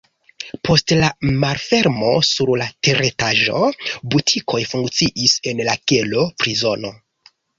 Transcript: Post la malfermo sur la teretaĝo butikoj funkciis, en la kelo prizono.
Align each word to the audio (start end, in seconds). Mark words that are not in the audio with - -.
Post 0.67 0.93
la 1.01 1.09
malfermo 1.43 2.07
sur 2.29 2.49
la 2.61 2.67
teretaĝo 2.87 3.61
butikoj 4.15 4.63
funkciis, 4.73 5.37
en 5.51 5.63
la 5.71 5.77
kelo 5.93 6.25
prizono. 6.45 6.95